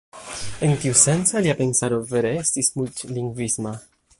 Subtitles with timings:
[0.67, 3.79] En tiu senco, lia pensaro vere estis multlingvisma.